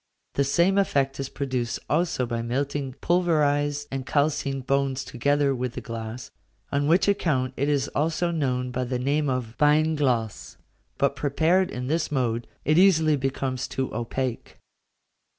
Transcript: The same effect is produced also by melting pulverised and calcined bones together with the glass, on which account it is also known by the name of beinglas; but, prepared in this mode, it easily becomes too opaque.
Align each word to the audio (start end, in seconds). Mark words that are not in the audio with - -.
The 0.33 0.43
same 0.43 0.79
effect 0.79 1.19
is 1.19 1.29
produced 1.29 1.77
also 1.87 2.25
by 2.25 2.41
melting 2.41 2.95
pulverised 3.01 3.87
and 3.91 4.03
calcined 4.03 4.65
bones 4.65 5.03
together 5.05 5.53
with 5.53 5.73
the 5.73 5.79
glass, 5.81 6.31
on 6.71 6.87
which 6.87 7.07
account 7.07 7.53
it 7.55 7.69
is 7.69 7.87
also 7.89 8.31
known 8.31 8.71
by 8.71 8.83
the 8.83 8.97
name 8.97 9.29
of 9.29 9.55
beinglas; 9.59 10.57
but, 10.97 11.15
prepared 11.15 11.69
in 11.69 11.85
this 11.85 12.11
mode, 12.11 12.47
it 12.65 12.79
easily 12.79 13.15
becomes 13.15 13.67
too 13.67 13.93
opaque. 13.93 14.57